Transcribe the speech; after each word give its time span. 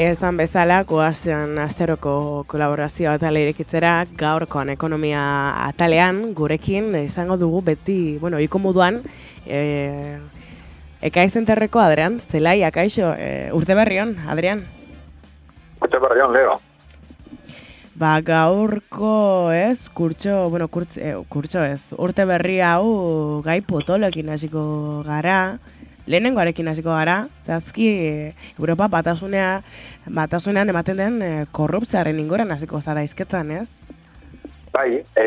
Ezan 0.00 0.38
bezala, 0.40 0.78
goazen 0.88 1.58
asteroko 1.60 2.12
kolaborazioa 2.48 3.18
eta 3.18 3.28
leirekitzera 3.36 3.90
gaurkoan 4.16 4.70
ekonomia 4.72 5.20
atalean 5.66 6.22
gurekin 6.38 6.94
izango 7.02 7.36
dugu 7.36 7.60
beti, 7.66 7.96
bueno, 8.22 8.38
iko 8.40 8.56
moduan, 8.64 9.02
e, 9.44 10.16
ekaizen 11.04 11.44
terreko 11.44 11.82
Adrian, 11.84 12.16
zelai, 12.16 12.62
akaixo, 12.64 13.10
e, 13.12 13.50
urte 13.52 13.76
berrion, 13.76 14.14
Adrian? 14.32 14.62
Urte 15.84 16.00
berrion, 16.00 16.32
Leo. 16.32 16.56
Ba, 18.00 18.14
gaurko 18.24 19.52
ez, 19.52 19.90
kurtxo, 19.92 20.46
bueno, 20.48 20.70
kurtz, 20.72 20.94
e, 20.96 21.12
kurtxo 21.28 21.60
ez, 21.60 21.82
urte 22.00 22.24
berri 22.24 22.62
hau 22.64 23.42
gai 23.44 23.60
potolokin 23.60 24.32
hasiko 24.32 24.64
gara, 25.04 25.58
lehenengo 26.06 26.40
arekin 26.40 26.68
hasiko 26.68 26.90
gara, 26.90 27.28
zazki 27.46 27.88
Europa 28.58 28.88
batasunea, 28.88 29.62
batasunean 30.06 30.68
ematen 30.72 30.96
den 30.96 31.22
e, 31.22 31.30
korruptzearen 31.52 32.18
ingoran 32.18 32.50
hasiko 32.50 32.80
zara 32.80 33.02
izketan, 33.02 33.50
ez? 33.50 33.68
Bai, 34.72 35.02
e, 35.18 35.24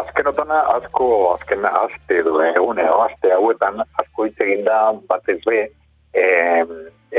azken 0.00 0.28
otana, 0.30 0.60
asko, 0.76 1.06
azken 1.34 1.64
azte 1.66 2.20
du, 2.22 2.36
egun 2.46 2.78
ego, 2.78 3.00
azte 3.08 3.32
hauetan, 3.34 3.82
asko 4.02 4.28
hitz 4.28 4.36
eginda 4.46 4.78
batez 5.10 5.40
be, 5.46 5.64
e, 6.14 6.26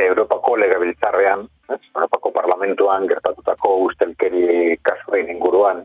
Europako 0.06 0.56
legabiltzarrean, 0.60 1.46
Europako 1.70 2.32
parlamentuan 2.36 3.08
gertatutako 3.12 3.76
ustelkeri 3.90 4.78
kasuain 4.88 5.30
inguruan, 5.32 5.84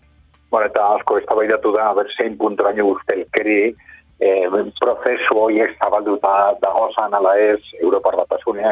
bueno, 0.51 0.67
eta 0.67 0.87
asko 0.97 1.19
ez 1.19 1.27
da, 1.27 1.93
ber, 1.95 2.11
zein 2.17 2.37
puntraino 2.39 2.87
ustelkeri, 2.95 3.75
eh, 4.21 4.47
prozesu 4.81 5.37
horiek 5.37 5.77
zabalduta 5.83 6.55
dagozan 6.63 7.15
ala 7.15 7.37
ez 7.39 7.61
Europar 7.81 8.15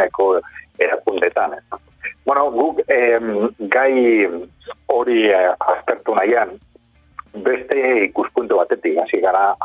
eko 0.05 0.41
erakundetan. 0.79 1.57
Bueno, 2.25 2.51
guk 2.51 2.81
eh, 2.89 3.21
gai 3.59 4.29
hori 4.87 5.31
eh, 5.31 5.55
aztertu 5.59 6.15
nahian, 6.15 6.51
beste 7.33 8.05
ikuspuntu 8.05 8.57
batetik 8.57 8.99
hasi 8.99 9.21
gara 9.21 9.57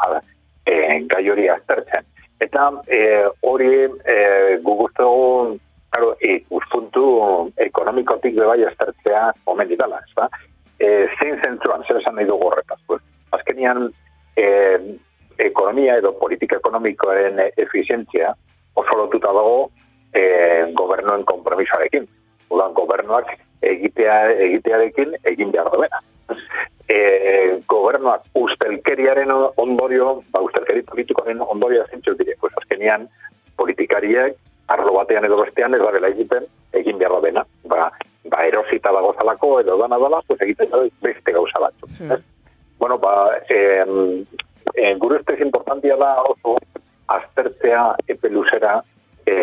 eh, 0.66 1.04
gai 1.08 1.30
hori 1.30 1.48
aztertzen. 1.50 2.06
Eta 2.39 2.72
eh, 2.88 3.28
hori 3.42 3.88
guk 4.64 4.80
uste 4.88 5.04
claro, 5.94 6.16
ikuspuntu 6.20 7.52
ekonomikotik 7.58 8.36
bebai 8.36 8.64
aztertzea 8.66 9.31
omen 9.45 9.70
ditala, 9.70 10.00
ez 10.02 10.16
da? 10.17 10.30
Eh, 10.80 11.06
zein 11.20 11.38
zentruan, 11.42 11.84
zer 11.88 12.02
esan 12.02 12.16
nahi 12.17 12.26
dugu 12.26 12.50
horretaz. 12.50 12.80
Pues, 12.88 13.02
azkenian, 13.31 13.92
ekonomia 15.84 15.98
edo 15.98 16.14
politika 16.14 16.56
ekonomikoaren 16.56 17.39
efizientzia 17.58 18.34
oso 18.76 18.95
lotuta 18.98 19.28
dago 19.34 19.72
e, 20.14 20.72
gobernuen 20.73 21.26
kompromisoarekin. 21.26 22.08
Udan 22.50 22.73
gobernuak 22.73 23.28
egitea, 23.62 24.31
egitearekin 24.48 25.16
egin 25.26 25.52
behar 25.52 25.70
duena. 25.72 26.00
E, 26.88 27.59
gobernuak 27.67 28.23
ustelkeriaren 28.36 29.31
ondorio, 29.58 30.23
ba 30.31 30.42
ustelkeri 30.42 30.84
politikoaren 30.84 31.42
ondorio 31.42 31.86
zintzu 31.92 32.16
dire, 32.16 32.36
pues 32.39 32.54
azkenian 32.61 33.09
politikariak 33.58 34.36
arlo 34.67 34.94
batean 34.94 35.26
edo 35.26 35.38
bestean 35.42 35.73
ez 35.73 35.81
dela 35.81 36.08
egiten 36.08 36.45
egin 36.73 36.98
behar 36.98 37.20
duena. 37.20 37.45
Ba, 37.67 37.92
ba 38.30 38.45
erosita 38.48 38.92
dago 38.92 39.14
zalako 39.17 39.59
edo 39.59 39.78
dana 39.78 40.00
dala, 40.00 40.22
pues 40.28 40.42
egiten 40.42 40.72
beste 41.02 41.31
gauza 41.31 41.59
batzu. 41.59 41.89
Hmm. 42.00 42.22
Bueno, 42.80 42.98
ba, 42.98 43.31
eh, 43.50 43.86
e, 44.74 44.94
gure 44.96 45.20
ustez 45.20 45.40
importantia 45.42 45.96
da 45.96 46.22
oso 46.24 46.58
aztertzea 47.08 47.96
epe 48.08 48.30
luzera 48.30 48.82
e, 49.26 49.36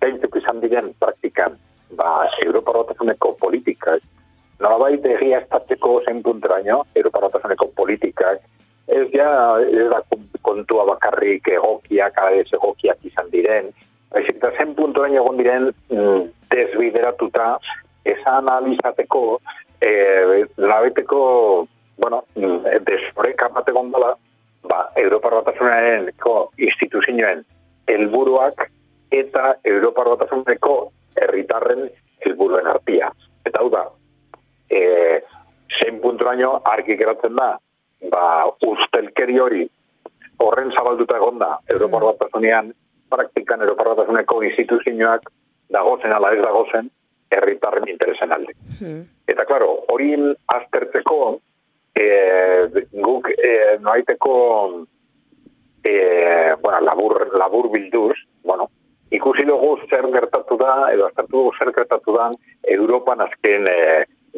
zeintzuk 0.00 0.36
izan 0.36 0.60
diren 0.60 0.92
praktikan. 0.98 1.58
Ba, 1.92 2.24
Europa 2.44 2.72
Rotasuneko 2.72 3.34
politikak 3.36 4.00
nola 4.62 4.78
baita 4.80 5.10
egia 5.12 5.42
estatzeko 5.42 6.00
zen 6.06 6.22
punteraino 6.22 6.82
Europa 6.94 7.20
Rotasuneko 7.26 7.68
politikak 7.76 8.40
ez 8.88 9.08
ja 9.14 9.28
ez 9.60 9.88
da 9.90 10.00
kontua 10.42 10.86
bakarrik 10.88 11.48
egokiak 11.48 12.18
ez 12.38 12.48
egokiak 12.52 13.04
izan 13.10 13.30
diren. 13.34 13.70
Baizik 14.12 14.38
eta 14.40 14.52
zen 14.58 14.74
puntoraino 14.78 15.22
egon 15.22 15.38
diren 15.40 15.68
mm, 15.90 16.24
desbideratuta 16.52 17.56
esa 18.04 18.38
analizateko 18.38 19.40
eh, 19.80 20.44
labeteko 20.56 21.22
bueno, 21.98 22.24
mm, 22.34 22.82
desoreka 22.86 23.48
bat 23.54 23.68
egon 23.68 23.92
dela 23.92 24.14
ba, 24.68 24.92
Europar 24.96 25.34
Batasunaren 25.40 26.10
instituzioen 26.58 27.44
helburuak 27.88 28.68
eta 29.12 29.56
Europar 29.64 30.08
Batasuneko 30.14 30.92
herritarren 31.16 31.88
helburuen 32.24 32.66
artia. 32.66 33.10
Eta 33.44 33.60
hau 33.60 33.70
da, 33.70 33.84
e, 34.70 34.80
zein 35.80 36.00
punturaino 36.00 36.54
argi 36.64 36.96
geratzen 36.96 37.36
da, 37.36 37.52
ba, 38.10 38.24
ustelkeri 38.66 39.38
hori 39.38 39.66
horren 40.42 40.72
zabalduta 40.72 41.16
egon 41.16 41.38
da 41.38 41.56
Europar 41.70 42.02
mm. 42.02 42.08
Batasunean, 42.12 42.72
praktikan 43.12 43.60
Europar 43.60 43.92
Batasuneko 43.92 44.42
instituzioak 44.48 45.30
dagozen 45.72 46.12
ala 46.12 46.32
ez 46.34 46.42
dagozen 46.42 46.90
herritarren 47.32 47.88
interesen 47.88 48.32
alde. 48.32 48.54
Mm. 48.80 49.02
Eta, 49.28 49.44
klaro, 49.48 49.70
hori 49.92 50.12
aztertzeko, 50.54 51.18
e, 53.42 53.78
noaiteko 53.80 54.34
e, 55.82 56.54
bueno, 56.62 56.80
labur, 56.80 57.28
labur 57.36 57.70
bilduz, 57.72 58.16
bueno, 58.44 58.70
ikusi 59.10 59.44
dugu 59.44 59.74
zer 59.90 60.06
gertatu 60.14 60.56
da, 60.60 60.92
edo 60.94 61.08
aztertu 61.08 61.36
dugu 61.36 61.54
zer 61.58 61.72
gertatu 61.74 62.14
da 62.16 62.30
Europan 62.76 63.24
azken 63.26 63.66
e, 63.68 63.80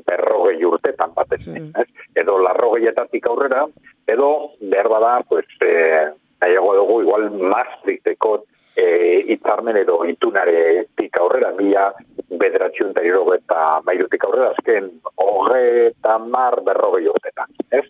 berrogei 0.09 0.65
urtetan 0.65 1.13
batez, 1.15 1.45
mm. 1.47 1.71
ez? 1.83 2.09
edo 2.23 2.39
larrogeietatik 2.43 3.29
aurrera, 3.29 3.67
edo 4.07 4.31
behar 4.61 4.89
bada, 4.89 5.15
pues, 5.29 5.47
e, 5.61 6.11
nahiago 6.41 6.75
dugu, 6.81 7.01
igual 7.05 7.31
Maastrichteko 7.31 8.41
e, 8.77 9.25
itzarmen 9.35 9.77
edo 9.77 10.01
itunare 10.09 10.87
tika 10.99 11.23
aurrera, 11.23 11.53
mila 11.59 11.93
bederatxun 12.31 12.91
eta 12.91 13.03
eta 13.37 13.61
mairutik 13.87 14.25
aurrera, 14.25 14.51
azken 14.51 14.91
hoge 15.17 15.87
eta 15.93 16.19
mar 16.19 16.61
berrogei 16.67 17.09
urtetan. 17.09 17.49
Ez? 17.71 17.85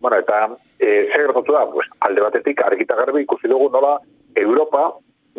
Bueno, 0.00 0.18
eta 0.18 0.56
e, 0.78 1.08
zer 1.10 1.26
gertatu 1.26 1.52
da, 1.52 1.66
pues, 1.70 1.88
alde 2.00 2.22
batetik 2.22 2.62
argita 2.62 2.96
garbi 2.96 3.22
ikusi 3.22 3.48
dugu 3.48 3.68
nola 3.70 3.98
Europa 4.34 4.92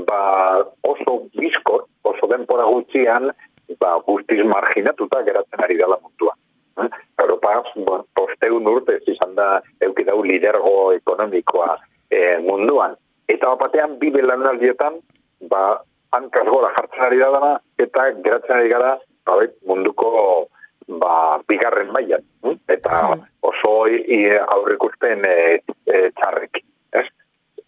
ba, 0.05 0.65
oso 0.81 1.29
bizkor, 1.35 1.85
oso 2.03 2.27
denpora 2.27 2.65
gutxian 2.65 3.31
ba, 3.79 3.95
guztiz 4.05 4.43
marginatuta 4.43 5.23
geratzen 5.23 5.63
ari 5.63 5.77
dela 5.77 5.99
munduan. 6.03 6.37
Eh? 6.83 6.89
Europa, 7.19 7.63
bueno, 7.75 8.05
posteun 8.15 8.67
urte 8.67 8.99
izan 9.07 9.35
da 9.35 9.61
eukidau 9.83 10.21
lidergo 10.23 10.91
ekonomikoa 10.95 11.77
batean 13.79 13.99
bi 13.99 14.11
belanaldietan 14.11 14.99
ba 15.49 15.81
hankaz 16.11 16.45
gora 16.45 16.73
jartzen 16.75 17.03
ari 17.03 17.19
dana 17.19 17.59
eta 17.77 18.11
geratzen 18.23 18.55
ari 18.55 18.69
gara 18.69 18.97
ba, 19.25 19.33
munduko 19.65 20.49
ba, 20.87 21.39
bigarren 21.47 21.91
mailan 21.91 22.23
hm? 22.43 22.57
eta 22.67 23.15
mm. 23.15 23.23
oso 23.41 23.85
aurrikusten 24.55 25.23
e, 25.25 25.61
e, 25.85 26.11
txarrek 26.11 26.63
ez? 26.91 27.05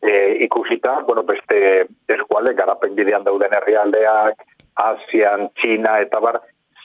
E, 0.02 0.44
ikusita, 0.46 1.02
bueno, 1.06 1.24
beste 1.24 1.88
eskualde, 2.10 2.56
garapen 2.58 2.96
bidean 2.96 3.24
dauden 3.24 3.54
herrialdeak, 3.54 4.42
Asian, 4.82 5.52
China, 5.54 6.00
eta 6.02 6.20
bar, 6.20 6.40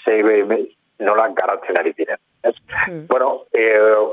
zeibe 0.04 0.44
nola 1.00 1.30
garatzen 1.32 1.78
ari 1.80 1.94
diren. 1.96 2.20
Ez? 2.44 2.54
Mm. 2.90 3.06
Bueno, 3.08 3.46
e, 3.56 3.64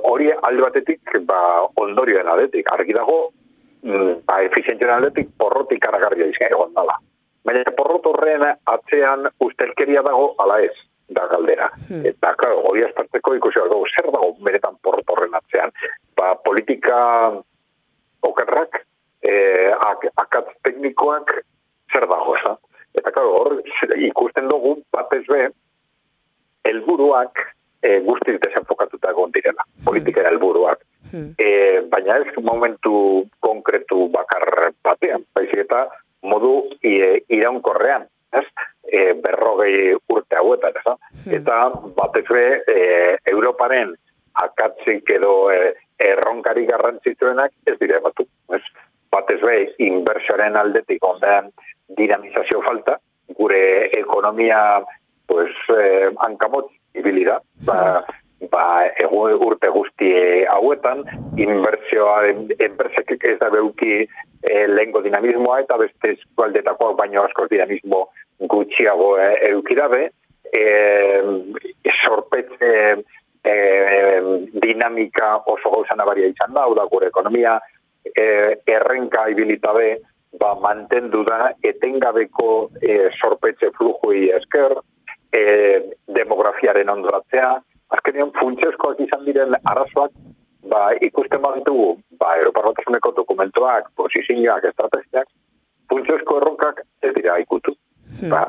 hori 0.07 0.31
alde 0.31 0.63
batetik, 0.63 1.17
ba, 1.27 1.67
ondorioen 1.83 2.31
aldetik, 2.31 2.71
argi 2.71 2.95
dago, 2.95 3.32
aldetik 4.95 5.29
porrotik 5.37 5.81
karagarria 5.83 6.29
izan 6.31 6.51
egon 6.51 6.73
dala. 6.77 6.97
Baina 7.43 7.73
porrot 7.77 8.05
horren 8.07 8.45
atzean 8.47 9.27
ustelkeria 9.43 10.03
dago 10.05 10.33
ala 10.39 10.59
ez, 10.63 10.73
da 11.09 11.25
galdera. 11.31 11.69
Hmm. 11.89 12.05
Eta, 12.07 12.33
claro, 12.39 12.61
hori 12.69 12.85
astarteko 12.87 13.35
ikusi 13.39 13.59
dago, 13.59 13.83
zer 13.89 14.07
dago 14.11 14.31
beretan 14.45 14.77
porrot 14.81 15.09
horren 15.11 15.35
atzean. 15.39 15.73
Ba, 16.15 16.35
politika 16.45 16.99
okerrak, 18.23 18.85
eh, 19.21 19.73
ak 19.73 20.07
akatz 20.15 20.55
teknikoak, 20.63 21.35
zer 21.91 22.07
dago, 22.07 22.37
eza? 22.39 22.55
Eta, 22.93 23.11
claro, 23.11 23.35
hor, 23.41 23.59
ikusten 23.97 24.47
dugu, 24.47 24.77
batez 24.93 25.25
be, 25.27 25.49
helburuak 26.63 27.41
e, 27.83 27.99
guztiz 28.07 28.37
desenfokatuta 28.45 29.11
egon 29.11 29.31
direla. 29.35 29.65
Politika 29.85 30.23
helburuak. 30.29 30.83
Hmm. 31.13 31.33
E, 31.37 31.81
baina 31.91 32.17
ez 32.23 32.33
momentu 32.41 33.25
konkretu 33.39 34.07
bakar 34.13 34.73
batean, 34.83 35.25
baizik 35.37 35.65
eta 35.67 35.85
modu 36.25 36.53
e, 36.81 37.21
iraunkorrean, 37.29 38.07
ez? 38.33 38.45
E, 38.89 39.13
berrogei 39.21 39.93
urte 40.09 40.39
hauetan, 40.39 40.79
ez? 40.81 40.85
Hmm. 40.87 41.35
Eta 41.37 41.59
batez 41.99 42.25
be, 42.31 42.45
e, 42.65 42.79
Europaren 43.29 43.93
akatzik 44.41 45.13
edo 45.13 45.51
e, 45.53 45.75
erronkari 46.01 46.65
garrantzitsuenak 46.65 47.53
ez 47.69 47.77
dire 47.79 48.01
batu, 48.01 48.25
ez? 48.57 48.63
Batez 49.13 49.39
be, 49.45 49.57
inbersoaren 49.85 50.57
aldetik 50.57 51.05
ondean 51.05 51.53
dinamizazio 51.97 52.61
falta, 52.65 52.97
gure 53.37 53.89
ekonomia 53.93 54.81
pues, 55.27 55.51
eh, 55.77 56.11
hankamot 56.17 56.69
ibilida. 56.93 57.41
Ba, 57.65 58.03
ba, 58.51 58.85
ego 58.99 59.23
urte 59.47 59.69
guzti 59.73 60.11
hauetan, 60.49 61.03
inbertsioa 61.37 62.17
enpresek 62.59 63.15
ez 63.19 63.37
da 63.39 63.49
beuki 63.53 64.03
e, 64.03 64.67
lehengo 64.67 65.01
dinamismoa 65.05 65.61
eta 65.63 65.77
beste 65.81 66.15
eskualdetakoak 66.17 66.97
baino 66.97 67.23
asko 67.23 67.47
dinamismo 67.51 68.07
gutxiago 68.39 69.15
e, 69.17 69.29
eukirabe. 69.51 70.09
E, 70.53 70.63
sorpetze 72.03 72.71
e, 73.43 73.55
dinamika 74.53 75.35
oso 75.47 75.71
gauza 75.71 75.95
nabaria 75.97 76.29
izan 76.29 76.53
da, 76.53 76.67
da 76.77 76.85
gure 76.91 77.09
ekonomia 77.09 77.59
e, 78.05 78.25
errenka 78.67 79.27
ibilitabe 79.31 80.01
ba, 80.39 80.53
mantendu 80.61 81.23
da 81.27 81.53
etengabeko 81.63 82.69
e, 82.81 83.09
sorpetze 83.17 83.71
flujui 83.77 84.29
esker, 84.35 84.77
e, 85.33 85.43
demografiaren 86.07 86.89
ondoratzea, 86.89 87.55
azkenean 87.95 88.31
funtsezkoak 88.39 88.99
izan 89.05 89.25
diren 89.27 89.55
arazoak 89.63 90.11
ba, 90.69 90.89
ikusten 91.01 91.41
baditugu 91.43 91.97
ba, 92.19 92.35
Europar 92.39 92.69
Batasuneko 92.71 93.13
dokumentoak, 93.19 93.91
posizioak, 93.99 94.67
estrategiak, 94.71 95.29
funtsezko 95.91 96.39
erronkak 96.41 96.83
ez 97.03 97.13
dira 97.17 97.37
ikutu. 97.41 97.75
Hmm. 98.19 98.29
Ba, 98.33 98.43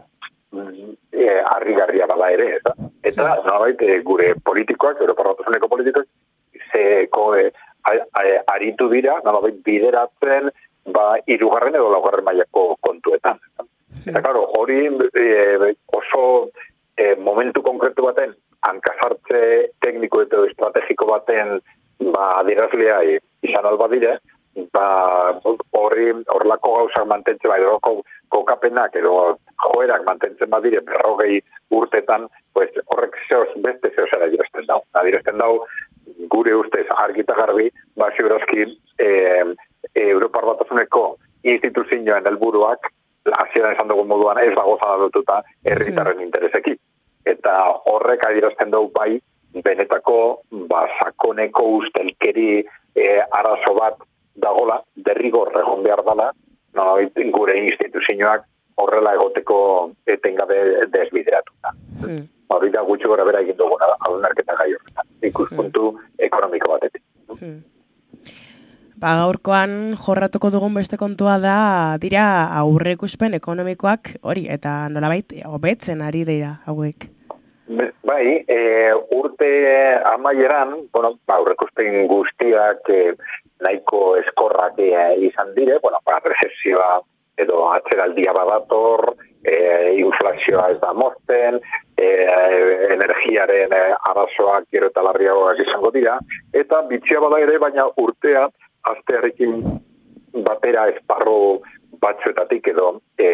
e, 1.12 1.28
arri 1.56 1.76
garria 1.78 2.08
bada 2.10 2.30
ere, 2.34 2.50
eta, 2.60 2.74
eta 3.02 3.22
hmm. 3.24 3.46
nolabait, 3.48 3.82
e, 3.82 4.00
gure 4.06 4.34
politikoak, 4.50 5.02
Europar 5.02 5.32
Batasuneko 5.32 5.70
politikoak, 5.72 6.08
zeko 6.70 7.26
e, 7.40 7.48
aritu 8.54 8.88
dira, 8.92 9.18
nolabait, 9.26 9.58
bideratzen, 9.66 10.52
ba, 10.94 11.14
irugarren 11.26 11.76
edo 11.80 11.90
laugarren 11.92 12.26
mailako 12.26 12.74
kontuetan. 12.84 13.40
Hmm. 13.58 14.12
Eta, 14.12 14.20
claro, 14.20 14.46
hori 14.60 14.86
e, 14.86 15.74
oso 15.96 16.24
e, 16.96 17.14
momentu 17.16 17.62
konkretu 17.62 18.06
baten, 18.06 18.34
hankazartze 19.34 19.70
tekniko 19.80 20.22
eta 20.22 20.44
estrategiko 20.46 21.06
baten 21.06 21.60
ba, 22.12 22.40
adirazlea 22.40 23.02
izan 23.42 23.66
alba 23.66 23.88
dire, 23.88 24.18
ba, 24.72 25.40
horri 25.72 26.12
horlako 26.28 26.76
gauzak 26.76 27.06
mantentzen 27.06 27.50
bai, 27.50 27.60
horroko 27.60 28.02
kokapenak 28.28 28.94
edo 28.96 29.38
joerak 29.64 30.04
mantentzen 30.06 30.50
badire 30.50 30.80
berrogei 30.80 31.40
urtetan, 31.70 32.28
pues, 32.52 32.70
horrek 32.86 33.16
zehoz 33.28 33.48
beste 33.56 33.90
zehoz 33.94 34.10
era 34.12 34.26
adirazten 34.26 34.66
dau. 34.66 34.82
Adirazten 34.94 35.38
dau, 35.38 35.64
gure 36.30 36.54
ustez 36.54 36.86
argita 36.96 37.34
garbi, 37.34 37.70
ba, 37.96 38.10
ziurazki, 38.16 38.66
e, 38.98 39.08
e, 39.94 40.08
Europar 40.10 40.44
batazuneko 40.44 41.16
instituzioen 41.42 42.26
helburuak, 42.26 42.90
hasieran 43.32 43.72
esan 43.74 43.88
dugu 43.88 44.04
moduan 44.04 44.38
ez 44.38 44.52
dago 44.54 44.76
zadadututa 44.82 45.42
herritarren 45.64 46.18
mm. 46.18 46.26
interesekin. 46.26 46.76
Eta 47.24 47.54
horrek 47.90 48.24
adirazten 48.28 48.70
dau 48.70 48.88
bai, 48.94 49.20
benetako 49.64 50.16
ba, 50.68 50.84
sakoneko 50.98 51.66
ustelkeri 51.78 52.64
e, 52.94 53.06
arazo 53.30 53.74
bat 53.78 54.00
dagola, 54.34 54.80
derrigor 54.96 55.52
egon 55.60 55.82
behar 55.82 56.02
dala, 56.06 56.32
no, 56.74 56.96
gure 57.32 57.56
instituzioak 57.62 58.46
horrela 58.82 59.14
egoteko 59.14 59.58
etengabe 60.06 60.86
desbideratuta. 60.92 61.74
Mm. 62.02 62.24
Hori 62.54 62.70
da 62.74 62.82
gutxi 62.86 63.08
gora 63.08 63.24
bera 63.26 63.40
egin 63.44 63.56
duguna, 63.58 63.94
hau 64.04 64.16
narketa 64.20 64.56
gai 64.58 64.72
horretan, 64.74 65.06
ikuspuntu 65.30 65.92
mm. 65.92 66.10
ekonomiko 66.26 66.74
batetik. 66.74 67.02
Mm. 67.38 67.62
Ba, 69.04 69.16
gaurkoan 69.20 69.96
jorratuko 70.00 70.50
dugun 70.54 70.74
beste 70.78 70.98
kontua 71.00 71.38
da, 71.42 71.56
dira 72.02 72.26
aurrekuspen 72.60 73.34
ekonomikoak 73.38 74.14
hori, 74.22 74.46
eta 74.50 74.84
nolabait, 74.90 75.34
hobetzen 75.44 76.02
ari 76.02 76.24
dira 76.28 76.58
hauek. 76.66 77.10
Bai, 77.66 78.44
e, 78.46 78.92
urte 79.10 79.96
amaieran, 80.04 80.74
bueno, 80.92 81.14
ba, 81.26 81.38
urrekuspen 81.40 82.06
guztiak 82.10 82.90
e, 82.92 83.14
nahiko 83.64 84.18
eskorrak 84.20 84.76
e, 84.84 84.90
izan 85.30 85.54
dire, 85.56 85.78
bueno, 85.80 86.02
ba, 86.04 86.18
recessioa 86.24 87.00
edo 87.40 87.62
atzeraldia 87.72 88.34
badator, 88.36 89.14
e, 89.44 89.96
inflazioa 89.96 90.68
ez 90.74 90.78
da 90.82 90.92
mozten, 90.92 91.56
e, 91.96 92.10
energiaren 92.92 93.72
e, 93.72 93.82
arazoak 94.10 94.68
gero 94.70 94.92
eta 94.92 95.08
larriagoak 95.08 95.64
izango 95.64 95.90
dira, 95.94 96.18
eta 96.52 96.84
bitxia 96.92 97.24
bada 97.24 97.40
ere, 97.40 97.58
baina 97.58 97.88
urtea 97.96 98.46
aztearekin 98.92 99.60
batera 100.44 100.88
esparro 100.92 101.60
batzuetatik 102.04 102.68
edo 102.74 102.98
e, 103.16 103.28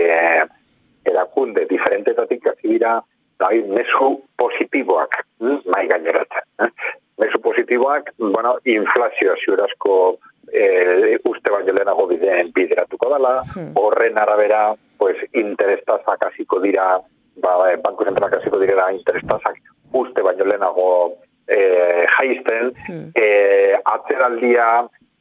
erakunde 1.11 1.65
diferentetatik 1.67 2.47
hasi 2.47 2.77
dira 2.77 3.01
bai, 3.41 3.63
mesu 3.67 4.21
positiboak, 4.37 5.25
hm, 5.41 5.63
mai 5.73 5.87
gaineratzen. 5.89 6.45
Eh? 6.63 6.69
Mesu 7.21 7.41
positiboak, 7.41 8.13
bueno, 8.19 8.59
inflazioa 8.65 9.37
ziurazko 9.45 10.19
e, 10.53 11.19
uste 11.25 11.53
baino 11.53 11.73
lehenago 11.73 12.07
bideen 12.11 12.53
bideratuko 12.55 13.11
dela, 13.15 13.35
hmm. 13.55 13.73
horren 13.81 14.19
arabera, 14.19 14.75
pues, 14.99 15.17
interestazak 15.33 16.25
hasiko 16.29 16.61
dira, 16.61 16.95
ba, 17.45 17.57
banko 17.85 18.07
zentralak 18.09 18.39
hasiko 18.41 18.61
dira 18.63 18.91
interestazak 18.93 19.61
uste 19.93 20.23
baino 20.23 20.47
lehenago 20.49 20.89
e, 21.47 22.07
jaisten, 22.17 22.73
hmm. 22.87 23.13
e, 23.15 23.77
atzeraldia, 23.85 24.71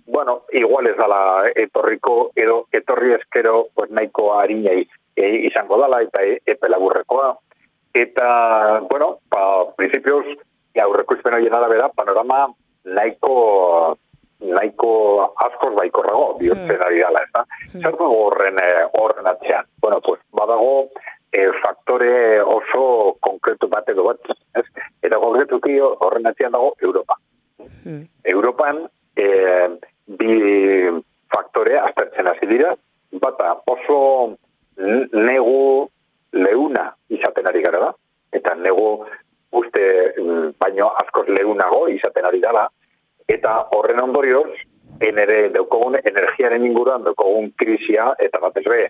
bueno, 0.08 0.44
igual 0.52 0.88
ez 0.88 0.96
dala 0.98 1.52
etorriko, 1.56 2.32
edo 2.36 2.64
etorri 2.72 3.14
eskero, 3.20 3.68
pues, 3.76 3.92
nahiko 3.92 4.32
harinei 4.38 4.88
e, 5.16 5.30
izango 5.52 5.78
dala, 5.82 6.02
eta 6.08 6.24
e, 6.26 6.40
epelaburrekoa, 6.56 7.36
Eta, 7.94 8.82
bueno, 8.90 9.20
pa, 9.30 9.74
principios, 9.76 10.26
ja, 10.76 10.84
aurreko 10.86 11.16
izpen 11.18 11.34
horien 11.34 11.54
arabera, 11.54 11.90
panorama 11.90 12.48
nahiko 12.86 13.98
nahiko 14.40 14.90
askoz 15.46 15.74
baikorrago 15.76 16.38
bihurtzen 16.40 16.78
mm. 16.78 16.86
ari 16.86 17.02
dala, 17.04 17.24
ez 17.26 17.32
da? 17.36 17.44
Mm. 17.44 17.82
Zer 17.82 17.98
dago 17.98 18.10
horren, 18.26 18.60
eh, 18.64 18.86
horren 19.00 19.28
atzean? 19.28 19.68
Bueno, 19.82 20.00
pues, 20.06 20.22
badago 20.32 20.90
eh, 21.32 21.50
faktore 21.62 22.42
oso 22.42 23.18
konkretu 23.20 23.68
bat 23.68 23.90
edo 23.92 24.08
bat, 24.08 24.32
ez? 24.56 24.66
Eta 25.04 25.20
konkretuki 25.20 25.80
horren 25.82 26.30
atzean 26.32 26.56
dago 26.56 26.72
Europa. 26.82 27.20
Mm. 27.84 28.06
Europan 28.36 28.86
eh, 29.20 29.68
bi 30.20 30.36
faktore 31.30 31.78
aztertzen 31.80 32.32
hasi 32.32 32.48
dira, 32.50 32.74
bata 33.20 33.58
oso 33.68 34.00
negu 34.80 35.90
leuna 36.34 36.90
izaten 37.10 37.48
ari 37.48 37.62
gara 37.62 37.80
da, 37.80 37.94
eta 38.32 38.56
nego 38.56 39.06
uste 39.52 40.14
mm, 40.18 40.56
baino 40.60 40.92
askoz 41.02 41.28
leunago 41.28 41.88
izaten 41.90 42.26
ari 42.26 42.42
dala, 42.42 42.68
eta 43.28 43.56
horren 43.76 44.02
ondorioz, 44.02 44.50
enere 45.06 45.50
daukogun 45.54 45.98
energiaren 46.04 46.66
inguruan 46.66 47.06
daukogun 47.06 47.52
krisia, 47.58 48.12
eta 48.20 48.42
batez 48.44 48.66
be, 48.68 48.82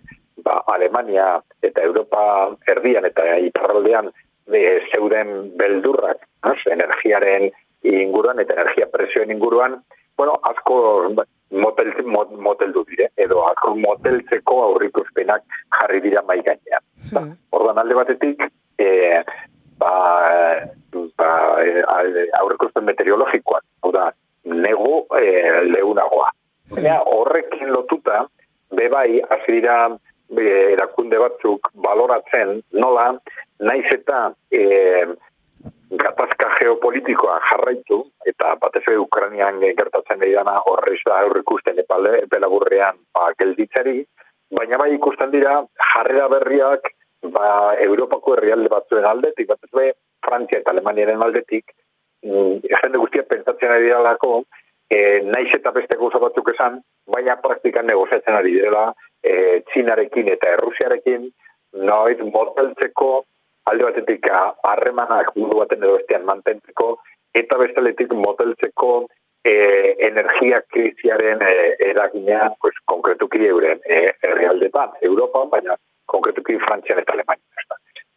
ba, 0.43 0.63
Alemania 0.73 1.37
eta 1.63 1.83
Europa 1.85 2.21
erdian 2.67 3.05
eta 3.05 3.37
iparraldean 3.45 4.11
de, 4.49 4.63
zeuden 4.91 5.51
beldurrak, 5.57 6.25
az, 6.41 6.57
energiaren 6.65 7.49
inguruan 7.83 8.39
eta 8.41 8.55
energia 8.57 8.89
presioen 8.91 9.31
inguruan, 9.31 9.79
bueno, 10.17 10.39
asko 10.43 10.79
motel, 11.51 11.93
motel 12.37 12.71
du 12.73 12.83
dire, 12.89 13.09
edo 13.17 13.43
moteltzeko 13.75 14.63
aurrikuspenak 14.63 15.43
jarri 15.79 16.01
dira 16.01 16.21
mai 16.27 16.41
gainean. 16.41 16.83
Hmm. 17.11 17.31
Ordan 17.51 17.77
alde 17.77 17.95
batetik, 17.95 18.43
e, 18.77 19.23
ba, 19.77 19.93
ba, 21.17 21.29
e, 21.63 22.27
aurrekosten 22.39 22.85
meteorologikoak, 22.85 23.63
hau 23.83 23.91
da, 23.91 24.11
nego 24.43 25.07
e, 25.17 25.63
leunagoa. 25.69 26.29
Hmm. 26.69 26.85
horrekin 27.09 27.71
lotuta, 27.73 28.27
bebai, 28.77 29.21
azirira 29.29 29.97
e, 30.37 30.45
erakunde 30.75 31.17
batzuk 31.17 31.71
baloratzen, 31.73 32.61
nola, 32.71 33.15
naiz 33.59 33.87
eta 33.91 34.29
e, 34.53 35.07
gatazka 35.97 36.51
geopolitikoa 36.59 37.39
jarraitu, 37.49 38.03
eta 38.39 38.55
batez 38.55 38.85
ere 38.87 38.97
Ukrainian 38.97 39.59
gertatzen 39.59 40.21
dira 40.23 40.43
horrez 40.71 41.01
da 41.05 41.19
aurrikusten 41.25 41.79
epale, 41.83 42.23
epelaburrean 42.23 42.95
ba, 43.13 43.33
gelditzari, 43.37 44.05
baina 44.55 44.77
bai 44.79 44.93
ikusten 44.95 45.31
dira 45.31 45.57
jarrera 45.91 46.29
berriak 46.31 46.87
ba, 47.35 47.75
Europako 47.83 48.37
herrialde 48.37 48.71
batzuen 48.71 49.05
aldetik, 49.05 49.49
bat 49.49 49.59
ez 49.67 49.71
be, 49.75 49.91
Frantzia 50.25 50.61
eta 50.61 50.71
Alemaniaren 50.71 51.21
aldetik, 51.21 51.73
mm, 52.23 52.63
jende 52.71 53.03
guztia 53.03 53.27
pentsatzen 53.27 53.75
ari 53.75 53.91
dalako, 53.91 54.45
e, 54.87 55.19
naiz 55.27 55.51
eta 55.59 55.75
beste 55.75 55.99
gauza 55.99 56.23
batzuk 56.23 56.53
esan, 56.55 56.79
baina 57.11 57.35
praktikan 57.43 57.87
negoziatzen 57.91 58.39
ari 58.39 58.55
dela, 58.61 58.93
e, 59.21 59.61
Txinarekin 59.67 60.31
eta 60.31 60.55
Errusiarekin, 60.55 61.27
noiz 61.91 62.17
moteltzeko 62.23 63.11
alde 63.69 63.83
batetik 63.83 64.31
harremanak 64.31 65.35
mundu 65.35 65.59
baten 65.59 65.83
edo 65.83 66.23
mantentzeko, 66.25 66.95
eta 67.33 67.57
bestaletik 67.57 68.13
moteltzeko 68.13 69.07
e, 69.43 69.95
energia 70.07 70.61
kriziaren 70.61 71.41
e, 71.45 71.75
eragina, 71.91 72.49
pues, 72.61 72.75
konkretuki 72.85 73.45
euren 73.47 73.81
e, 73.85 74.01
herrialdetan, 74.23 74.97
Europa, 75.01 75.45
baina 75.51 75.77
konkretuki 76.05 76.57
Frantzian 76.65 76.99
eta 76.99 77.13
Alemania. 77.13 77.45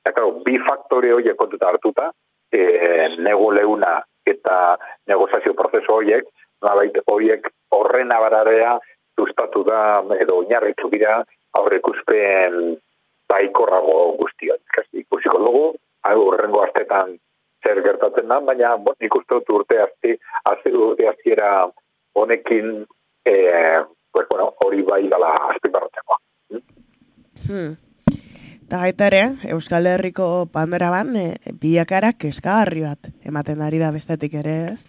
Eta, 0.02 0.14
claro, 0.14 0.38
bi 0.47 0.59
faktore 0.66 1.12
horiek 1.12 1.37
kontuta 1.37 1.69
hartuta, 1.69 2.11
e, 2.52 2.62
nego 3.19 3.50
leuna 3.52 4.00
eta 4.26 4.78
negozazio 5.11 5.54
prozesu 5.59 5.99
horiek, 5.99 6.26
nabait 6.62 6.97
horiek 7.07 7.49
horren 7.75 8.12
abararea 8.14 8.78
sustatu 9.19 9.64
da 9.66 10.02
edo 10.21 10.38
oinarritu 10.42 10.88
dira 10.92 11.21
aurrekuspen 11.59 12.76
baikorrago 13.28 14.16
guztia. 14.21 14.57
Ikusiko 14.92 15.38
dugu, 15.38 15.64
horrengo 16.12 16.62
astetan 16.64 17.16
zer 17.62 17.83
gertatzen 17.85 18.28
da, 18.28 18.40
baina 18.40 18.76
bon, 18.76 18.97
ikustu 19.00 19.40
dut 19.40 19.54
urte 19.57 19.81
azti, 19.85 20.16
azti 20.50 20.73
urte 20.73 21.09
aztiera 21.09 21.52
honekin 22.19 22.85
e, 23.25 23.35
pues, 24.12 24.26
bueno, 24.31 24.52
hori 24.64 24.83
bai 24.83 25.07
gala 25.09 25.33
azpiparratzeko. 25.50 26.19
Hmm. 27.47 27.76
Eta 28.62 28.81
gaita 28.85 29.07
ere, 29.11 29.23
Euskal 29.52 29.87
Herriko 29.87 30.47
pandera 30.52 30.90
ban, 30.90 31.14
e, 31.16 31.37
biakara 31.61 32.14
keskagarri 32.19 32.85
bat, 32.87 33.12
ematen 33.28 33.62
ari 33.62 33.81
da 33.83 33.92
bestetik 33.95 34.35
ere 34.40 34.59
ez? 34.73 34.83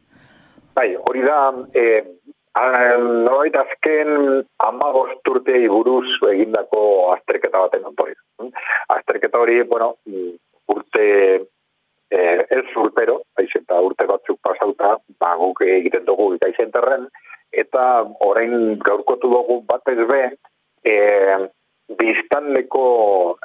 Bai, 0.73 0.93
hori 0.97 1.21
da, 1.25 1.39
e, 1.75 2.03
Norbait 2.53 3.55
azken 3.57 4.43
amagost 4.61 5.27
urtei 5.31 5.63
buruz 5.67 6.19
egindako 6.29 6.81
azterketa 7.15 7.63
baten 7.63 7.87
ontori. 7.89 8.13
Azterketa 8.93 9.39
hori, 9.41 9.63
bueno, 9.63 9.95
urte 10.69 11.07
eh, 11.07 11.39
ez 12.53 12.65
urtero, 12.79 13.21
aiz 13.39 13.49
eta 13.59 13.79
urte 13.81 14.07
batzuk 14.09 14.39
pasauta, 14.45 14.97
ba, 15.19 15.33
guk 15.41 15.63
egiten 15.65 16.05
dugu 16.09 16.33
ikaizenterren, 16.37 17.07
eta 17.63 17.87
orain 18.27 18.77
gaurkotu 18.85 19.29
dugu 19.31 19.59
bat 19.69 19.93
ez 19.93 20.07
be, 20.09 20.21
eh, 20.93 21.37
biztanleko 21.99 22.85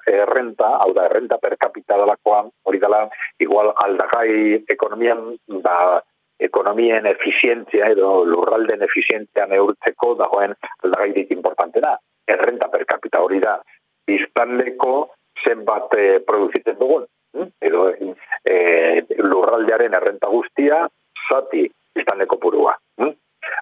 errenta, 0.07 0.71
hau 0.83 0.93
da, 0.97 1.07
errenta 1.11 1.39
per 1.43 1.57
capita 1.59 1.99
dalakoan, 1.99 2.51
hori 2.65 2.79
dela, 2.79 3.07
igual 3.45 3.73
aldagai 3.85 4.65
ekonomian, 4.77 5.35
ba, 5.65 6.01
ekonomien 6.39 7.07
efizientzia 7.11 7.91
edo 7.95 8.25
lurralden 8.25 8.85
efizientzia 8.87 9.47
neurtzeko 9.51 10.15
dagoen 10.21 10.55
aldagairik 10.85 11.33
importantena. 11.35 11.97
Errenta 12.29 12.69
per 12.71 12.85
capita 12.87 13.23
hori 13.25 13.41
da, 13.43 13.57
biztanleko 14.07 14.95
zenbat 15.43 15.95
e, 15.99 16.21
produzitzen 16.27 16.79
dugun. 16.79 17.07
Edo 17.35 17.91
e, 18.45 19.05
lurraldearen 19.19 19.95
errenta 19.95 20.29
guztia, 20.33 20.87
zati 21.29 21.67
biztanleko 21.95 22.39
purua. 22.39 22.75
Hm? 23.01 23.13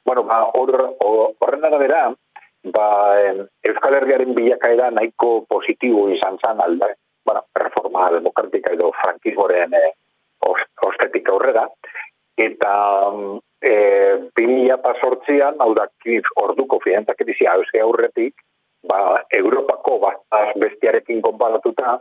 Bueno, 0.04 0.22
ba, 0.24 0.44
horren 0.54 1.64
arabera, 1.64 2.14
ba, 2.72 2.86
Euskal 3.62 3.98
Herriaren 3.98 4.34
bilakaera 4.34 4.90
nahiko 4.90 5.44
positibo 5.48 6.08
izan 6.10 6.38
zan 6.42 6.60
alda, 6.60 6.92
bueno, 7.26 7.44
reforma 7.54 8.10
demokratika 8.14 8.72
edo 8.72 8.92
frankismoren 9.02 9.74
e, 9.74 9.84
ostetik 10.86 11.28
aurrera, 11.28 11.66
eta 12.36 12.72
e, 13.60 13.72
bilia 14.36 14.78
pasortzian, 14.82 15.58
hau 15.60 15.72
da, 15.74 15.88
orduko 16.42 16.80
finantzak 16.84 17.24
edizia 17.26 17.56
aurretik, 17.82 18.34
ba, 18.86 19.22
Europako 19.34 19.98
bat 20.02 20.54
bestiarekin 20.60 21.22
konparatuta, 21.22 21.98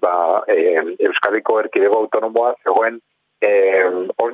ba, 0.00 0.42
e, 0.48 0.76
Euskadiko 1.08 1.58
erkidego 1.60 2.02
autonomoa 2.02 2.54
zegoen 2.64 3.00
e, 3.40 3.50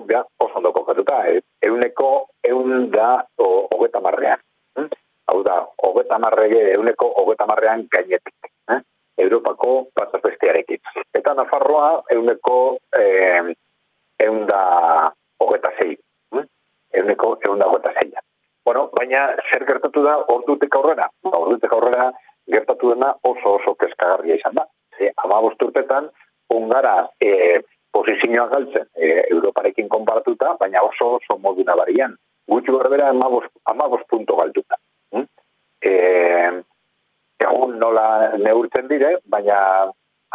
da, 0.08 0.24
oso 0.38 0.58
ondo 0.58 0.72
kokatuta, 0.72 1.22
e, 1.28 1.40
euneko 1.62 2.28
eun 2.42 2.90
da 2.90 3.24
hogeta 3.38 4.00
marrean. 4.00 4.40
Hm? 4.78 4.88
Hau 5.30 5.42
da, 5.42 5.60
hogeta 5.82 6.18
marrege, 6.18 6.72
euneko 6.74 7.12
hogeta 7.22 7.46
marrean 7.46 7.86
gainetik. 7.90 8.50
Eh? 8.70 8.80
Europako 9.24 9.88
bataz 9.96 10.20
bestiarekin. 10.22 10.80
Eta 11.14 11.34
Nafarroa 11.34 12.02
euneko 12.10 12.78
e, 12.98 13.54
eun 14.24 14.46
da 14.46 14.62
hogeta 15.40 15.72
zei. 15.78 15.96
Hm? 16.34 16.46
Euneko 17.00 17.36
egun 17.42 17.58
da 17.58 17.68
hogeta 17.70 17.92
zeia. 18.00 18.24
Bueno, 18.64 18.88
baina 18.96 19.26
zer 19.50 19.66
gertatu 19.68 20.02
da 20.04 20.16
ordutek 20.32 20.76
aurrera? 20.78 21.10
Ba, 21.24 21.36
ordutek 21.36 21.72
aurrera 21.76 22.08
gertatu 22.48 22.94
dena 22.94 23.10
oso 23.30 23.58
oso 23.58 23.74
keskagarria 23.80 24.38
izan 24.40 24.56
da. 24.56 24.64
Ze, 24.96 25.10
ama 25.24 25.40
bosturtetan, 25.44 26.08
ungara 26.54 26.94
e, 27.20 27.60
posizioa 27.92 28.46
galtzen 28.52 28.88
e, 28.96 29.10
Europarekin 29.34 29.88
konparatuta, 29.92 30.54
baina 30.60 30.82
oso 30.86 31.16
oso 31.18 31.38
modu 31.38 31.64
nabarian. 31.68 32.16
Gutxi 32.48 32.72
berbera 32.72 33.10
ama 33.12 33.88
bost 33.88 34.08
punto 34.08 34.36
galtuta. 34.40 34.80
Hm? 35.12 35.28
E, 35.84 35.92
egun 37.44 37.78
nola 37.78 38.06
neurtzen 38.40 38.88
dire, 38.88 39.18
baina 39.28 39.58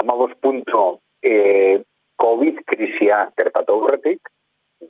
ama 0.03 0.15
bost 0.21 0.37
punto 0.41 0.99
e, 1.23 1.81
COVID-krisia 2.21 3.29
gertatu 3.37 3.79
aurretik, 3.79 4.29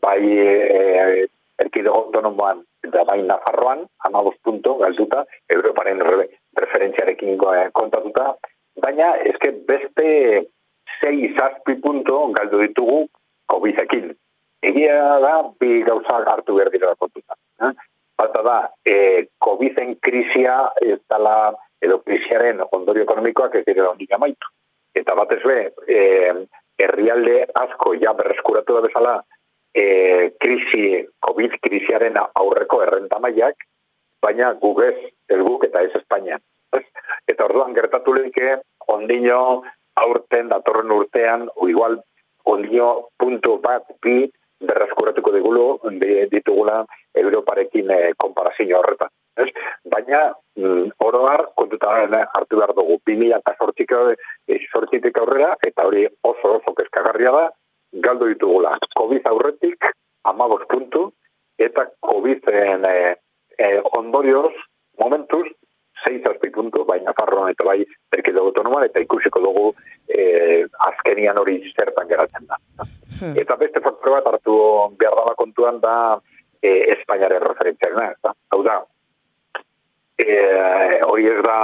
bai 0.01 0.23
e, 0.27 1.27
erkidego 1.59 2.03
autonomoan 2.03 2.65
eta 2.83 3.03
bai 3.03 3.21
Nafarroan, 3.23 3.85
amabos 4.05 4.35
punto, 4.41 4.77
galduta, 4.77 5.25
Europaren 5.49 5.99
re, 5.99 6.29
referentziarekin 6.55 7.35
eh, 7.35 7.67
kontatuta, 7.73 8.35
baina 8.79 9.15
eske 9.31 9.51
beste 9.67 10.07
sei 10.99 11.33
zazpi 11.35 11.75
punto 11.83 12.27
galdu 12.35 12.61
ditugu 12.63 13.03
COVID-ekin. 13.51 14.13
Egia 14.63 15.19
da, 15.23 15.35
bi 15.59 15.81
gauza 15.83 16.19
hartu 16.31 16.55
behar 16.57 16.71
dira 16.71 16.95
kontuta. 16.95 17.35
Eh? 17.63 17.71
Bata 18.19 18.41
da, 18.43 18.57
e, 18.83 19.27
COVID-en 19.39 19.95
krisia 20.09 20.55
ez 20.81 20.99
dala, 21.09 21.53
edo 21.81 21.99
krisiaren 22.01 22.63
ondorio 22.71 23.05
ekonomikoak 23.05 23.59
ez 23.59 23.65
dira 23.67 23.89
ondik 23.91 24.13
amaitu. 24.17 24.49
Eta 24.97 25.15
batez 25.15 25.41
be, 25.45 25.59
e, 25.87 25.99
herrialde 26.81 27.43
asko 27.61 27.93
ja 28.01 28.15
berreskuratu 28.17 28.77
da 28.77 28.85
bezala, 28.87 29.15
e, 29.75 30.31
krisi, 30.41 31.05
COVID 31.27 31.59
krisiaren 31.61 32.17
aurreko 32.19 32.81
errentamaiak, 32.85 33.67
baina 34.23 34.53
gugez, 34.63 34.95
ez 35.29 35.39
guk 35.45 35.67
eta 35.69 35.85
ez 35.85 35.93
Espainia. 36.01 36.39
Eta 37.29 37.45
orduan 37.45 37.75
gertatu 37.77 38.15
lehike, 38.17 38.57
ondino 38.89 39.61
aurten, 39.99 40.49
datorren 40.49 40.91
urtean, 40.95 41.47
o 41.55 41.69
igual, 41.69 41.99
ondino 42.49 42.89
puntu 43.19 43.59
bat, 43.61 43.85
bi, 44.01 44.23
berraskuratuko 44.59 45.31
digulu, 45.37 45.65
ditugula, 46.31 46.81
Europarekin 47.15 47.91
e, 47.93 47.99
konparazio 48.17 48.81
horretan. 48.81 49.13
Ez? 49.39 49.49
Baina, 49.93 50.33
mm, 50.59 50.91
oroar, 51.05 51.45
kontuta 51.55 51.93
hartu 52.33 52.59
behar 52.59 52.73
dugu, 52.77 52.99
2000 53.07 53.39
eta 53.39 53.55
sortzitik 53.59 55.17
aurrera, 55.17 55.55
eta 55.65 55.85
hori 55.87 56.05
oso 56.23 56.57
oso 56.57 56.73
keskagarria 56.77 57.31
da, 57.31 57.45
galdo 58.05 58.27
ditugula. 58.29 58.75
COVID 58.97 59.27
aurretik, 59.31 59.91
amabos 60.23 60.65
puntu, 60.69 61.09
eta 61.57 61.87
COVID-en 62.05 62.85
e, 62.85 63.15
e, 63.57 63.71
ondorioz, 63.97 64.53
momentuz, 64.99 65.47
6 66.05 66.23
azpi 66.31 66.49
puntu, 66.55 66.85
baina 66.87 67.13
farroan 67.17 67.51
eta 67.51 67.65
bai 67.67 67.81
erkide 68.15 68.39
autonoman, 68.39 68.85
eta 68.87 69.01
ikusiko 69.03 69.41
dugu 69.43 69.65
e, 70.07 70.65
azkenian 70.87 71.39
hori 71.41 71.59
zertan 71.75 72.07
geratzen 72.07 72.47
da. 72.47 72.59
Hmm. 73.19 73.35
Eta 73.35 73.57
beste 73.59 73.81
faktore 73.83 74.15
bat 74.15 74.29
hartu 74.31 74.55
behar 74.99 75.35
kontuan 75.35 75.81
da 75.83 75.95
e, 76.61 76.71
Espainiaren 76.95 77.43
referentziak 77.43 77.97
da. 78.23 78.33
Hau 78.53 78.61
da, 78.63 78.79
e, 80.19 81.01
hori 81.07 81.27
ez 81.31 81.41
da 81.45 81.59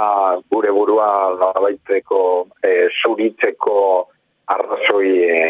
gure 0.50 0.72
burua 0.72 1.08
nolabaitzeko 1.38 2.20
e, 2.64 2.88
zuritzeko 3.02 3.78
arrazoi 4.56 5.10
e, 5.28 5.40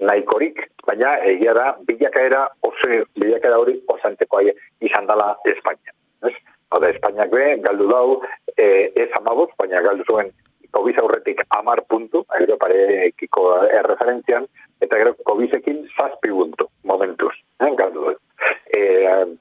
nahikorik, 0.00 0.64
baina 0.86 1.16
egia 1.32 1.54
da 1.54 1.66
bilakaera 1.86 2.46
oso 2.66 3.04
bilakaera 3.20 3.60
hori 3.62 3.78
osanteko 3.94 4.42
izan 4.80 5.06
dela 5.06 5.34
Espainia. 5.44 5.94
Ez? 6.28 6.34
Oda, 6.74 6.90
Espainiak 6.90 7.30
be, 7.30 7.44
galdu 7.62 7.86
dau, 7.86 8.06
e, 8.56 8.90
ez 8.98 9.10
amabuz, 9.20 9.50
baina 9.60 9.82
galdu 9.84 10.06
zuen 10.10 10.32
COVID 10.74 10.98
aurretik 10.98 11.44
amar 11.54 11.84
puntu, 11.86 12.24
Europarekiko 12.40 13.44
erreferentzian, 13.78 14.48
eta 14.82 14.98
gero 14.98 15.14
COVID-ekin 15.22 15.84
zazpi 15.94 16.32
puntu, 16.34 16.66
momentuz, 16.82 17.34
eh, 17.62 17.70
galdu 17.78 18.08
du. 18.08 18.14
E, 18.74 18.80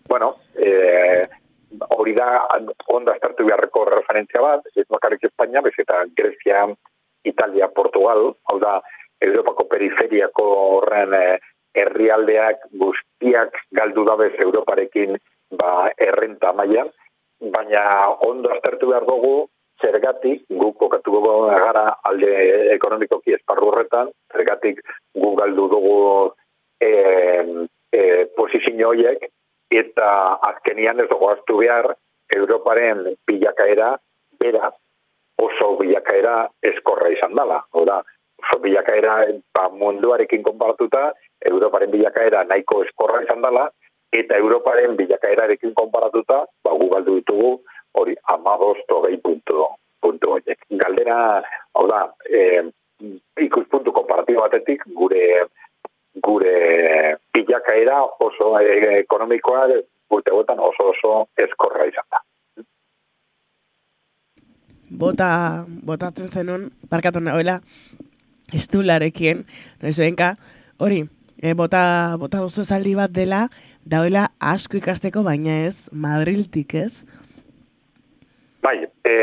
bueno, 0.10 0.36
e, 0.54 1.26
hori 1.98 2.14
da, 2.14 2.28
onda 2.94 3.16
estartu 3.18 3.48
beharreko 3.50 3.86
referentzia 3.90 4.44
bat, 4.46 4.68
ez 4.76 4.86
bakarrik 4.94 5.26
Espainia, 5.26 5.64
bez 5.66 5.74
eta 5.82 6.04
Grecia, 6.16 6.68
Italia, 7.26 7.72
Portugal, 7.74 8.36
hau 8.52 8.60
da, 8.62 8.80
Europako 9.24 9.66
periferiako 9.72 10.46
horren 10.78 11.14
eh, 11.18 11.40
herrialdeak 11.74 12.68
guztiak 12.78 13.56
galdu 13.72 14.04
dabez 14.06 14.34
Europarekin 14.46 15.18
ba, 15.58 15.90
errenta 15.98 16.52
mailan, 16.54 16.92
baina 17.56 17.84
ondo 18.28 18.52
aztertu 18.54 18.92
behar 18.92 19.08
dugu 19.08 19.48
zergatik 19.82 20.46
guk 20.50 20.78
kokatu 20.80 21.22
gara 21.50 21.86
alde 22.08 22.32
ekonomikoki 22.76 23.36
esparru 23.36 23.72
horretan, 23.72 24.12
zergatik 24.32 24.80
gu 25.16 25.34
galdu 25.36 25.68
dugu 25.72 25.98
e, 26.80 26.92
e, 27.92 28.02
posizio 28.38 28.94
horiek, 28.94 29.28
eta 29.72 30.08
azkenian 30.52 31.02
ez 31.04 31.10
dugu 31.10 31.30
aztu 31.34 31.60
behar 31.64 31.94
Europaren 32.34 33.04
bilakaera, 33.28 33.94
beraz, 34.40 34.74
oso 35.38 35.76
bilakaera 35.78 36.48
eskorra 36.62 37.12
izan 37.14 37.36
dela. 37.36 37.60
Hora, 37.72 38.00
oso 38.42 38.60
bilakaera 38.64 39.18
ba, 39.54 39.68
munduarekin 39.70 40.44
konparatuta, 40.44 41.12
Bilakaera 42.34 42.50
nahiko 42.50 42.84
eskorra 42.84 43.22
izan 43.24 43.42
dela, 43.42 43.70
eta 44.12 44.38
Europaren 44.38 44.98
bilakaerarekin 44.98 45.74
konparatuta, 45.74 46.46
ba, 46.64 46.72
gu 46.74 46.90
galdu 46.90 47.16
ditugu, 47.20 47.62
hori 47.94 48.16
amabosto 48.34 49.02
gehi 49.06 49.18
puntu, 49.22 49.68
puntu 50.02 50.40
Galdera, 50.70 51.44
hau 51.74 51.88
da, 51.88 52.14
e, 52.26 52.64
ikuspuntu 53.38 53.92
komparatibo 53.92 54.42
batetik, 54.42 54.84
gure 54.96 55.46
gure 56.24 57.18
bilakaera 57.34 58.02
oso 58.20 58.60
e, 58.60 59.00
ekonomikoa 59.00 59.68
urte 60.10 60.32
oso 60.32 60.90
oso 60.90 61.28
eskorra 61.38 61.86
izan 61.86 62.06
da. 62.10 62.22
Bota, 64.90 65.66
botatzen 65.86 66.30
zenun, 66.30 66.70
barkatu 66.90 67.20
nagoela, 67.20 67.62
estularekin, 68.54 69.46
noizoenka, 69.82 70.36
hori, 70.80 71.04
e, 71.44 71.54
bota, 71.54 72.16
bota 72.18 72.42
oso 72.42 72.64
esaldi 72.64 72.96
bat 72.96 73.12
dela, 73.12 73.50
dauela 73.84 74.30
asko 74.40 74.80
ikasteko, 74.80 75.26
baina 75.28 75.60
ez, 75.68 75.76
Madriltik 75.92 76.76
ez? 76.80 76.94
Bai, 78.64 78.78
e, 79.04 79.16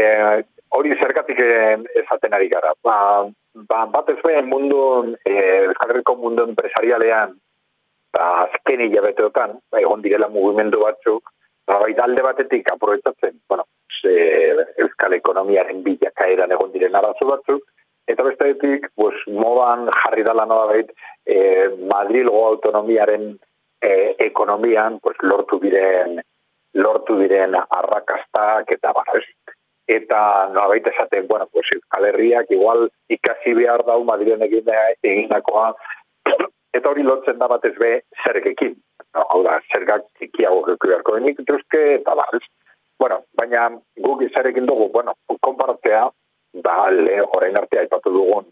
hori 0.77 0.93
zergatik 1.01 1.41
esaten 2.03 2.37
ari 2.37 2.51
gara. 2.53 2.75
Ba, 2.85 2.97
ba, 3.71 3.87
bat 3.95 4.13
ez 4.13 4.21
mundu, 4.45 5.17
e, 5.25 5.33
Euskal 5.65 5.95
Herriko 5.95 6.17
mundu 6.21 6.45
empresarialean, 6.45 7.35
ba, 8.13 8.29
azken 8.45 8.85
hilabeteotan, 8.85 9.57
ba, 9.73 9.81
egon 9.81 10.05
direla 10.05 10.29
mugimendu 10.29 10.85
batzuk, 10.85 11.33
ba, 11.65 11.81
bai 11.81 11.95
talde 11.95 12.23
batetik 12.23 12.69
aproetatzen, 12.69 13.41
bueno, 13.49 13.65
ze, 13.89 14.13
Euskal 14.77 15.17
Ekonomiaren 15.17 15.83
bilakaeran 15.89 16.53
egon 16.53 16.77
diren 16.77 17.01
arazo 17.01 17.33
batzuk, 17.33 17.65
eta 18.11 18.27
bestetik, 18.27 18.91
pues, 18.95 19.15
modan 19.29 19.89
jarri 20.03 20.25
dala 20.27 20.47
noa 20.47 20.67
behit, 20.73 20.91
e, 21.27 21.69
Madrilgo 21.93 22.47
autonomiaren 22.47 23.31
e, 23.81 23.93
ekonomian, 24.27 24.99
pues, 25.01 25.17
lortu 25.23 25.61
diren 25.63 26.21
lortu 26.75 27.19
diren 27.19 27.57
arrakastak 27.57 28.71
eta 28.77 28.93
barrez. 28.93 29.25
Eta 29.91 30.49
no 30.55 30.69
baita 30.69 30.91
esaten, 30.91 31.27
bueno, 31.27 31.49
pues 31.53 31.67
Euskal 31.75 32.05
Herriak 32.07 32.51
igual 32.51 32.91
ikasi 33.09 33.55
behar 33.55 33.83
dau 33.85 34.05
Madrilen 34.05 34.43
egin 34.47 34.69
eginakoa 35.03 35.75
eta 36.77 36.91
hori 36.91 37.03
lotzen 37.03 37.39
da 37.39 37.49
batez 37.51 37.75
be 37.79 38.05
zergekin. 38.23 38.77
No, 39.15 39.25
hau 39.27 39.43
da, 39.43 39.59
zergak 39.73 40.07
ikiago 40.23 40.77
geku 40.79 41.17
denik 41.17 41.43
eta 41.43 42.15
barrez. 42.15 42.45
Bueno, 43.01 43.25
baina 43.35 43.71
guk 43.99 44.23
izarekin 44.23 44.67
dugu, 44.67 44.91
bueno, 44.93 45.15
konparatzea, 45.41 46.11
ba, 46.53 46.91
le, 46.91 47.21
orain 47.37 47.57
artea 47.57 47.87
ipatu 47.87 48.13
dugun 48.13 48.47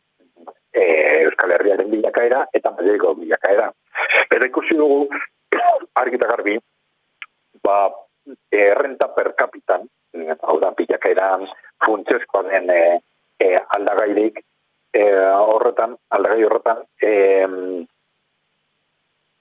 e, 0.72 1.22
Euskal 1.24 1.52
Herriaren 1.56 1.90
bilakaera 1.90 2.46
eta 2.52 2.70
Madrileko 2.70 3.14
bilakaera. 3.18 3.70
Eta 4.30 4.46
ikusi 4.46 4.76
dugu, 4.78 5.08
argita 6.02 6.28
garbi, 6.30 6.58
ba, 7.64 7.78
errenta 8.52 9.08
per 9.14 9.32
capitan, 9.34 9.88
hau 10.42 10.58
da, 10.60 10.72
pilakaeran 10.76 11.46
funtsezkoa 11.84 12.44
den 12.48 12.70
e, 12.70 12.80
e, 13.40 13.52
aldagairik, 13.76 14.42
e, 14.94 15.04
horretan, 15.52 15.96
aldagai 16.14 16.44
horretan, 16.44 16.82
e, 17.02 17.12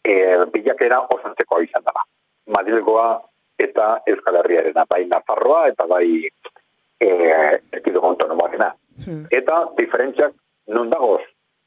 e, 0.03 0.13
bilakera 0.53 1.01
osantzeko 1.15 1.61
izan 1.65 1.85
dara. 1.85 2.05
Madrilgoa 2.55 3.09
eta 3.59 3.97
Euskal 4.07 4.37
Herriarena, 4.39 4.85
bai 4.89 5.03
Nafarroa 5.09 5.67
eta 5.71 5.87
bai 5.89 6.29
e, 6.99 7.61
ekido 7.71 8.01
autonomoarena. 8.01 8.73
Hmm. 9.05 9.25
Eta 9.31 9.63
diferentziak 9.77 10.33
nun 10.73 10.89
dagoz, 10.89 11.21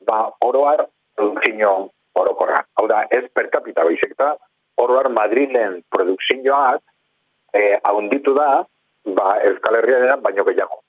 ba, 0.06 0.30
oroar, 0.44 0.86
produkzio 1.16 1.90
orokorra. 2.14 2.64
Hau 2.74 2.86
da, 2.88 3.04
ez 3.10 3.24
per 3.34 3.48
capita 3.50 3.84
baizik 3.84 4.14
eta, 4.16 4.34
oroar 4.80 5.10
Madrilen 5.12 5.80
produkzioak 5.92 6.82
eh, 7.54 7.78
ahonditu 7.84 8.34
da, 8.34 8.64
ba, 9.04 9.36
Euskal 9.46 9.80
Herria 9.80 10.00
dena, 10.04 10.16
baino 10.16 10.44
gehiago. 10.48 10.82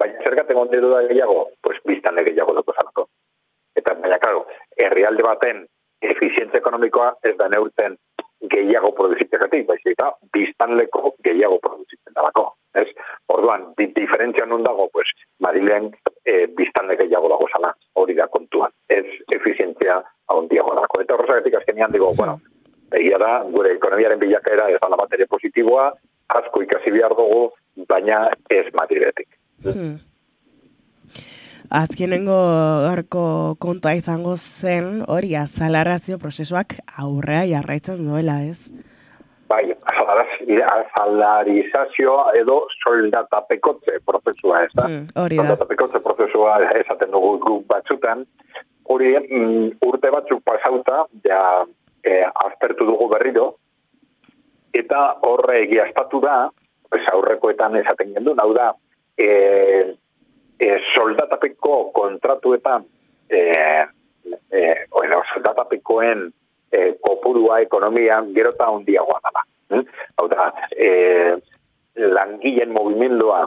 Baina 0.00 0.22
zergaten 0.22 0.58
onditu 0.60 0.90
da 0.92 1.02
gehiago, 1.08 1.50
pues 1.62 1.78
biztan 1.88 2.20
gehiago 2.24 2.54
dut 2.58 2.74
zanako. 2.74 3.08
Eta 3.76 3.94
baina, 4.00 4.18
karo, 4.22 4.46
herrialde 4.76 5.24
baten 5.26 5.64
efizientzia 6.02 6.60
ekonomikoa 6.60 7.14
ez 7.24 7.34
da 7.38 7.48
neurtzen 7.52 7.96
gehiago 8.52 8.92
produzitzegatik, 8.96 9.66
baizik 9.68 9.94
eta 9.96 10.12
biztanleko 10.32 11.14
gehiago? 11.24 11.58
Orduan, 11.62 11.75
di 13.76 13.92
diferentzia 13.94 14.46
non 14.46 14.62
dago, 14.62 14.88
pues, 14.88 15.12
Marilen 15.38 15.90
e, 16.24 16.46
biztanle 16.46 16.96
gehiago 16.96 17.28
dago 17.28 17.48
zala, 17.52 17.74
hori 17.92 18.14
da 18.14 18.26
kontuan. 18.28 18.72
Ez 18.88 19.04
efizientzia 19.30 20.00
ahondiago 20.26 20.74
dago. 20.74 21.00
Eta 21.00 21.14
horrezagatik 21.14 21.54
azkenian 21.60 21.92
digo, 21.92 22.14
bueno, 22.14 22.40
egia 22.90 23.18
da, 23.18 23.42
gure 23.52 23.74
ekonomiaren 23.76 24.18
bilakaera 24.18 24.70
ez 24.72 24.80
da 24.80 24.96
bateria 24.96 25.26
positiboa, 25.28 25.92
asko 26.28 26.62
ikasi 26.62 26.90
behar 26.90 27.14
dugu, 27.14 27.50
baina 27.88 28.26
ez 28.50 28.66
matiretik. 28.74 29.28
Hmm. 29.62 29.96
Azkenengo 31.70 32.36
garko 32.86 33.56
konta 33.58 33.92
izango 33.98 34.36
zen, 34.36 35.02
hori, 35.10 35.34
azalarazio 35.34 36.18
prozesuak 36.22 36.78
aurrea 37.02 37.42
jarraitzen 37.50 38.04
duela, 38.06 38.42
ez? 38.46 38.70
Bai, 39.46 39.70
azalarizazio 40.74 42.14
edo 42.34 42.56
soldatapekotze 42.82 44.00
prozesua, 44.04 44.64
ez 44.64 44.72
da? 44.74 44.86
Hmm, 44.88 45.04
hori 45.22 45.36
da. 45.38 45.42
Soldatapekotze 45.44 46.00
prozesua 46.02 46.56
esaten 46.80 47.12
dugu 47.14 47.36
guk 47.44 47.66
batzutan, 47.70 48.24
hori 48.90 49.12
mm, 49.20 49.68
urte 49.86 50.10
batzuk 50.10 50.42
pasauta, 50.46 51.04
ja 51.26 51.42
e, 52.02 52.24
aztertu 52.46 52.88
dugu 52.90 53.08
berriro, 53.12 53.46
eta 54.74 55.02
horre 55.28 55.60
egiaztatu 55.64 56.20
da, 56.24 56.38
pues 56.90 57.06
aurrekoetan 57.12 57.78
esaten 57.82 58.14
gendu, 58.16 58.34
hau 58.42 58.50
da, 58.56 58.72
e, 59.18 59.28
e, 60.58 60.72
soldatapeko 60.94 61.92
kontratuetan, 61.96 62.86
e, 63.30 63.40
e, 64.50 64.62
bueno, 64.90 65.22
soldatapekoen 65.32 66.26
e, 66.72 66.94
kopurua 67.00 67.60
ekonomian 67.64 68.32
gero 68.34 68.54
eta 68.54 68.70
ondiagoa 68.70 69.20
dala. 69.22 69.44
Hm? 69.72 69.84
Hau 70.16 70.28
da, 70.30 70.52
e, 70.70 70.90
langileen 71.96 72.72
movimendua 72.72 73.46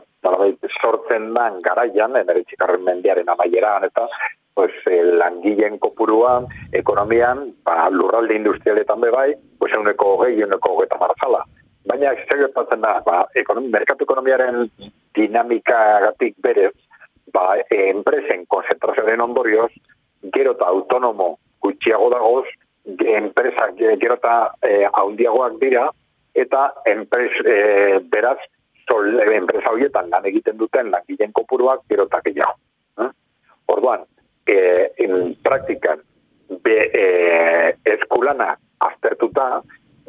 sortzen 0.82 1.34
dan 1.34 1.62
garaian, 1.62 2.15
eneritxikarren 2.17 2.84
mendiaren 2.84 3.29
amaieran, 3.29 3.86
eta 3.86 4.08
pues, 4.60 4.73
eh, 4.91 5.03
langileen 5.03 5.79
kopuruan, 5.79 6.47
ekonomian, 6.73 7.53
ba, 7.63 7.89
lurralde 7.89 8.36
industrialetan 8.36 8.99
bebai, 8.99 9.36
pues, 9.58 9.71
euneko 9.73 10.17
gehi, 10.23 10.41
euneko 10.41 10.75
geta 10.82 10.97
marzala. 10.99 11.45
Baina, 11.88 12.12
zer 12.27 12.41
gertatzen 12.41 12.82
da, 12.82 12.97
ba, 13.05 13.21
ekonomi, 13.36 13.69
merkatu 13.71 14.03
ekonomiaren 14.03 14.67
dinamika 15.15 16.01
gatik 16.03 16.36
berez, 16.43 16.73
ba, 17.32 17.55
enpresen 17.71 18.43
konzentrazioaren 18.51 19.23
ondorioz, 19.23 19.71
gero 20.36 20.58
eta 20.58 20.67
autonomo 20.67 21.38
gutxiago 21.63 22.10
dagoz, 22.12 22.47
enpresa 22.97 23.69
gero 23.78 24.15
eta 24.15 24.54
eh, 24.62 24.88
haundiagoak 24.91 25.60
dira, 25.62 25.89
eta 26.34 26.73
enpres, 26.86 27.32
eh, 27.45 27.99
beraz, 28.04 28.38
sol, 28.88 29.19
enpresa 29.19 29.71
horietan 29.71 30.10
lan 30.10 30.25
egiten 30.25 30.58
duten 30.58 30.91
langileen 30.91 31.34
kopuruak 31.34 31.86
gero 31.89 32.08
eta 32.10 32.21
gehiago. 32.25 32.56
Eh? 33.04 33.10
Orduan, 33.73 34.06
e, 34.49 34.58
in 35.06 35.36
praktikan 35.43 36.02
be, 36.63 36.78
e, 36.93 37.06
eskulana 37.93 38.56
aztertuta, 38.80 39.62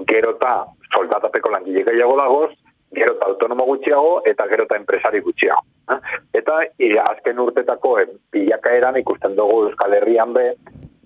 gero 0.08 0.34
eta 0.38 0.54
soldatapeko 0.94 1.52
langile 1.52 1.84
gehiago 1.90 2.16
dagoz, 2.16 2.50
gero 2.96 3.14
eta 3.16 3.26
autonomo 3.26 3.66
gutxiago 3.68 4.22
eta 4.26 4.46
gero 4.50 4.64
eta 4.64 4.78
enpresari 4.80 5.20
gutxiago. 5.26 5.66
Eh? 5.92 6.00
Eta 6.40 6.62
e, 6.78 6.94
azken 7.04 7.42
urtetako 7.44 7.98
e, 8.00 8.06
pilakaeran 8.32 8.98
ikusten 9.02 9.36
dugu 9.36 9.66
Euskal 9.68 9.98
Herrian 9.98 10.32
be, 10.32 10.54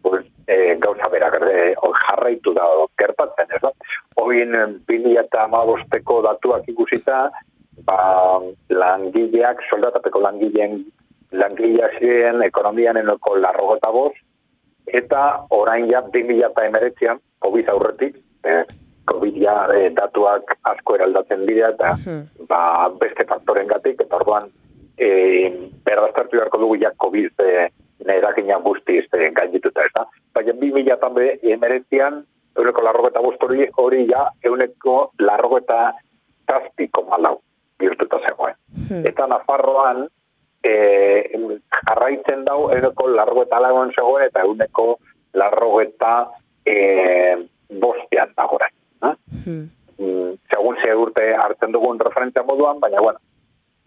pues, 0.03 0.25
e, 0.47 0.77
gauza 0.81 1.09
bera, 1.13 1.31
gerde, 1.31 1.75
jarraitu 2.03 2.55
da 2.55 2.67
gertatzen, 2.99 3.51
ez 3.55 3.61
da? 3.63 3.73
Oin, 4.23 4.55
bini 4.87 5.17
eta 5.21 5.45
amabosteko 5.45 6.21
datuak 6.27 6.69
ikusita, 6.69 7.29
ba, 7.87 7.99
langileak, 8.71 9.65
soldatapeko 9.71 10.23
langileen 10.23 10.85
langilea 11.35 11.91
ziren 11.99 12.43
ekonomian 12.47 12.97
enoko 13.01 13.35
larrogota 13.37 13.91
boz, 13.91 14.13
eta 14.87 15.45
orain 15.51 15.89
ja 15.91 16.05
2000 16.15 16.51
eta 16.51 16.67
emeretzean, 16.69 17.21
COVID 17.43 17.71
aurretik, 17.73 18.21
eh, 18.45 18.63
COVID 19.11 19.41
ja 19.43 19.57
eh, 19.75 19.91
datuak 19.97 20.55
asko 20.71 20.97
eraldatzen 20.97 21.47
dira, 21.49 21.73
eta 21.75 21.97
ba, 22.49 22.89
beste 23.01 23.27
faktoren 23.29 23.67
gatik, 23.69 24.01
eta 24.01 24.21
orduan 24.21 24.49
eh, 24.99 25.51
berraztertu 25.85 26.39
beharko 26.39 26.61
dugu 26.63 26.79
ja 26.83 26.93
COVID 27.01 27.45
eh, 27.45 27.69
nerakina 28.05 28.59
guztiz 28.65 29.05
eh, 29.13 29.31
gaindituta, 29.35 29.85
eta 29.91 30.07
baina 30.35 30.55
2000 30.61 30.93
eta 30.97 31.11
emeretzean, 31.57 32.25
euneko 32.59 32.83
larrogeta 32.83 33.21
bost 33.21 33.43
hori, 33.43 33.69
hori 33.77 34.05
ja 34.11 34.29
euneko 34.45 35.13
larrogeta 35.19 35.95
zazpiko 36.51 37.03
malau, 37.09 37.39
bihurtuta 37.79 38.21
zegoen. 38.29 38.55
Hmm. 38.89 39.07
Eta 39.09 39.27
Nafarroan, 39.27 40.05
e, 40.65 40.75
jarraitzen 41.89 42.45
dau 42.45 42.71
euneko 42.73 43.09
largo 43.13 43.45
eta 43.45 43.61
lagoan 43.61 43.93
zegoen 43.95 44.27
eta 44.29 44.45
euneko 44.49 44.87
largo 45.35 45.81
eta 45.83 46.15
e, 46.65 46.77
bostean 47.81 48.33
dagoen. 48.37 48.75
Hmm. 49.05 49.65
Mm, 49.99 50.35
segun 50.51 50.77
ze 50.83 50.95
urte 50.97 51.25
hartzen 51.35 51.73
dugun 51.73 52.01
referentzia 52.01 52.43
moduan, 52.43 52.81
baina 52.81 53.01
bueno, 53.01 53.21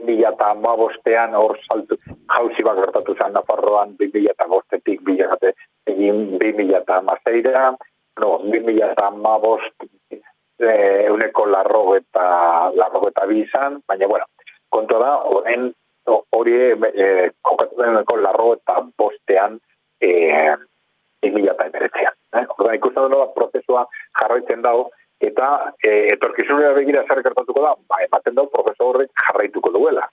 mila 0.05 0.31
eta 0.33 0.53
bostean 0.77 1.35
hor 1.35 1.57
saltu, 1.65 1.97
jauzi 2.33 2.63
bat 2.63 2.77
gertatu 2.77 3.15
zen 3.15 3.33
Nafarroan, 3.33 3.95
bi 3.97 4.09
mila 4.13 4.31
eta 4.31 4.47
bostetik, 4.47 5.01
bi 5.01 6.53
mila 6.53 6.81
eta 6.81 7.01
mazeira, 7.01 7.71
no, 8.19 8.37
bi 8.51 8.59
mila 8.59 8.91
eta 8.91 9.09
ma 9.11 9.37
bost, 9.39 9.87
e, 10.59 10.69
euneko 11.07 11.45
larro 11.45 11.95
eta, 11.95 12.71
larro 12.75 13.07
eta 13.09 13.25
bizan, 13.25 13.81
baina 13.87 14.07
bueno, 14.07 14.25
kontu 14.69 14.99
da, 14.99 15.15
horren 15.25 15.71
hori 16.07 16.55
e, 16.93 17.29
kokatu 17.41 17.81
deneko 17.81 18.17
larro 18.21 18.53
eta 18.55 18.79
bostean 18.97 19.59
e, 20.01 20.11
mila 21.27 21.53
eta 21.53 21.67
emeretzean. 21.71 22.15
Eh? 22.37 22.45
Horda, 22.53 22.75
ikusten 22.77 23.11
dut 23.11 23.33
prozesua 23.35 23.85
jarraitzen 24.21 24.61
dago, 24.61 24.89
eta 25.19 25.73
e, 25.83 26.13
etorkizunera 26.13 26.73
begira 26.77 27.03
zer 27.07 27.23
gertatuko 27.25 27.63
da, 27.63 27.73
ba, 27.89 28.01
ematen 28.05 28.35
dago 28.37 28.51
prozesu 28.53 28.89
horrek 28.89 29.23
jarraituko 29.23 29.71
duela. 29.73 30.05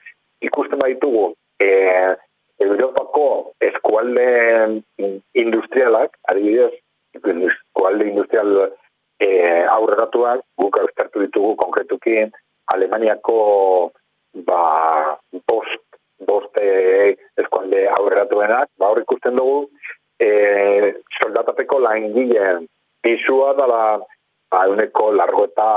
Ikusten 0.45 0.81
baitugu, 0.81 1.35
e, 1.61 1.69
Europako 2.65 3.55
eskualde 3.61 4.83
industrialak, 5.35 6.17
adibidez, 6.31 6.73
eskualde 7.15 8.09
industrial 8.09 8.53
e, 9.19 9.29
aurreratuak, 9.71 10.45
guk 10.59 10.79
austartu 10.79 11.25
ditugu 11.25 11.57
konkretuki 11.57 12.25
Alemaniako 12.73 13.93
ba, 14.47 15.19
bost, 15.51 15.83
bost 16.27 16.57
e, 16.57 17.17
eskualde 17.43 17.85
aurreratuenak, 17.99 18.71
ba, 18.79 18.93
hor 18.93 19.03
ikusten 19.03 19.37
dugu, 19.37 19.67
e, 20.23 20.95
soldatapeko 21.19 21.81
langileen 21.83 22.69
izua 23.05 23.53
dala 23.59 23.83
ba, 24.55 24.67
uneko 24.71 25.11
largo 25.13 25.47
eta 25.51 25.69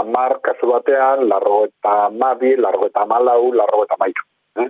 amar 0.00 0.38
kasu 0.46 0.70
batean, 0.72 1.26
largo 1.28 1.64
eta 1.68 1.94
mabi, 2.10 2.54
largo 2.56 2.86
eta 2.88 3.04
malau, 3.12 3.52
largo 3.60 3.84
eta 3.84 3.98
mairu. 4.00 4.26
Eh? 4.62 4.68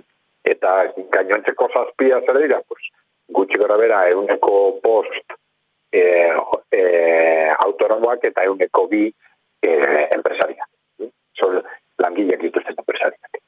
Eta 0.53 0.71
gainontzeko 1.15 1.69
zazpia 1.73 2.19
zer 2.25 2.41
dira, 2.43 2.61
pues, 2.67 2.89
gutxi 3.37 3.61
gara 3.61 3.77
bera, 3.79 4.01
eguneko 4.11 4.55
post 4.83 5.37
e, 5.93 6.01
e, 6.71 6.81
autonomoak 7.67 8.25
eta 8.31 8.47
eguneko 8.49 8.87
bi 8.91 9.05
e, 9.07 9.71
enpresaria. 10.17 10.67
Eh? 10.99 11.11
Sol, 11.37 11.61
langileak 12.01 12.43
dituzten 12.47 12.81
enpresariak. 12.83 13.41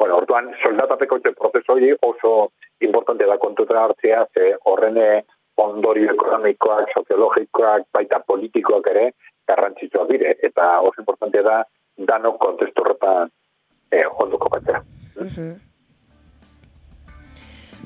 Bueno, 0.00 0.16
orduan, 0.22 0.54
soldatapeko 0.62 1.18
prozeso 1.36 1.74
hori 1.74 1.90
oso 2.06 2.52
importante 2.86 3.26
da 3.28 3.36
kontuta 3.38 3.82
hartzea, 3.82 4.24
ze 4.32 4.54
horrene 4.64 5.24
ondorio 5.64 6.12
ekonomikoak, 6.14 6.92
soziologikoak, 6.94 7.88
baita 7.92 8.20
politikoak 8.26 8.86
ere, 8.92 9.10
garrantzitsuak 9.48 10.08
dire, 10.10 10.36
eta 10.42 10.78
oso 10.80 11.02
importante 11.02 11.42
da, 11.46 11.62
dano 12.10 12.36
kontestu 12.38 12.84
horretan 12.84 13.32
eh, 13.92 14.06
onduko 14.06 14.48
batzera. 14.52 14.82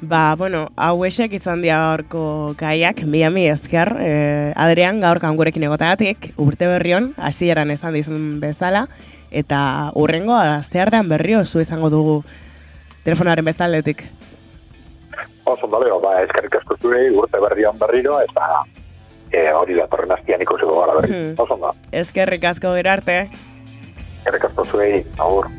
Ba, 0.04 0.34
bueno, 0.36 0.66
hau 0.76 1.04
esek 1.06 1.32
izan 1.38 1.62
dia 1.62 1.78
gaurko 1.80 2.54
gaiak, 2.60 3.02
mi 3.06 3.22
ezker, 3.48 3.94
eh, 4.00 4.52
Adrian, 4.56 5.00
gaur 5.00 5.20
kangurekin 5.22 5.62
egotagatik, 5.62 6.34
urte 6.36 6.66
berrion, 6.66 7.14
hasi 7.16 7.48
eran 7.48 7.70
esan 7.70 7.94
dizun 7.94 8.40
bezala, 8.40 8.88
eta 9.30 9.92
urrengo, 9.94 10.34
azteartean 10.34 11.08
berrio, 11.08 11.44
zu 11.46 11.60
izango 11.60 11.90
dugu 11.90 12.22
telefonaren 13.04 13.44
bezaletik. 13.44 14.04
Oso 15.44 15.68
dole, 15.68 15.90
ba, 16.00 16.14
eskerrik 16.24 16.56
asko 16.60 16.78
zure, 16.80 17.02
urte 17.12 17.40
berrian 17.42 17.76
berriro, 17.78 18.16
eta 18.24 18.62
e, 19.28 19.44
hori 19.52 19.76
da 19.76 19.86
torren 19.92 20.14
aztian 20.16 20.40
ikusiko 20.40 20.78
gara 20.80 20.96
berri. 21.00 21.12
Hmm. 21.12 21.34
Oso 21.44 21.58
da. 21.60 21.74
Eskerrik 21.92 22.48
asko 22.54 22.72
gerarte. 22.78 23.18
Eskerrik 24.22 24.48
asko 24.50 24.64
zure, 24.72 24.90
agur. 25.20 25.50